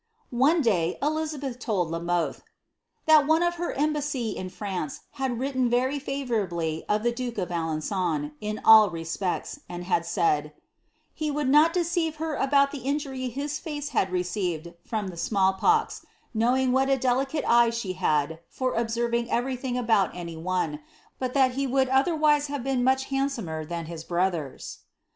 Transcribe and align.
'One 0.49 0.63
day, 0.63 0.97
Elizabeth 0.99 1.59
told 1.59 1.91
La 1.91 1.99
Motiio, 1.99 2.29
^' 2.39 2.41
that 3.05 3.27
one 3.27 3.43
of 3.43 3.53
her 3.57 3.71
embassy 3.73 4.31
in 4.31 4.49
France 4.49 5.01
had 5.11 5.37
written 5.37 5.69
very 5.69 5.99
favourably 5.99 6.83
of 6.89 7.03
the 7.03 7.11
duke 7.11 7.37
of 7.37 7.49
Alen9on, 7.49 8.31
in 8.41 8.59
all 8.65 8.89
re 8.89 9.03
spects, 9.03 9.59
and 9.69 9.83
had 9.83 10.03
said, 10.07 10.53
^he 11.15 11.31
would 11.31 11.49
not 11.49 11.71
deceive 11.71 12.15
her 12.15 12.33
about 12.33 12.71
tiie 12.71 12.83
injury 12.83 13.29
his 13.29 13.59
face 13.59 13.89
had 13.89 14.11
received 14.11 14.73
from 14.83 15.09
the 15.09 15.15
smali 15.17 15.59
pox, 15.59 16.03
knowing 16.33 16.71
what 16.71 16.89
a 16.89 16.97
delicate 16.97 17.45
eye 17.47 17.69
she 17.69 17.93
had 17.93 18.39
for 18.49 18.73
oliserving 18.75 19.27
ever}'thing 19.29 19.77
about 19.77 20.09
any 20.15 20.35
one, 20.35 20.79
but 21.19 21.35
that 21.35 21.51
he 21.51 21.67
would 21.67 21.89
other 21.89 22.15
wise 22.15 22.47
have 22.47 22.63
been 22.63 22.83
much 22.83 23.03
handsomer 23.11 23.63
than 23.63 23.85
his 23.85 24.03
brothers. 24.03 24.79